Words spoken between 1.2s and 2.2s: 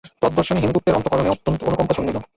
অত্যন্ত অনুকম্পা জন্মিল।